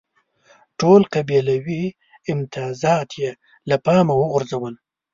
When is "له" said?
3.69-3.75